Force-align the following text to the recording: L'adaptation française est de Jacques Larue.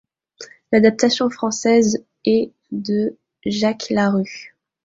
L'adaptation 0.71 1.29
française 1.29 2.03
est 2.25 2.53
de 2.71 3.17
Jacques 3.45 3.91
Larue. 3.91 4.57